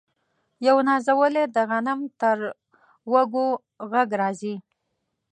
یو 0.67 0.77
نازولی 0.87 1.43
د 1.55 1.57
غنم 1.69 1.99
تر 2.21 2.37
وږو 3.11 3.47
ږغ 3.89 4.09
راځي 4.21 4.55